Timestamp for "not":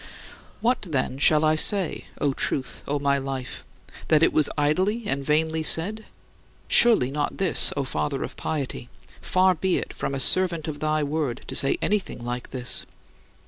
7.11-7.37